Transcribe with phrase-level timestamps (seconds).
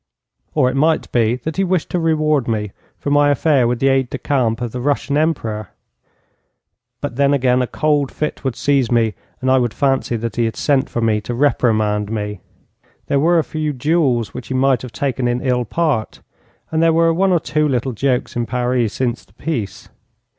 [0.55, 3.89] Or it might be that he wished to reward me for my affair with the
[3.89, 5.69] aide de camp of the Russian Emperor.
[7.01, 10.45] But then again a cold fit would seize me, and I would fancy that he
[10.45, 12.39] had sent for me to reprimand me.
[13.05, 16.21] There were a few duels which he might have taken in ill part,
[16.71, 19.87] and there were one or two little jokes in Paris since the peace.